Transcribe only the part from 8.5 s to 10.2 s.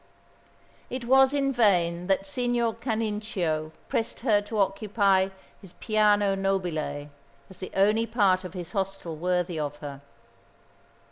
his hostel worthy of her.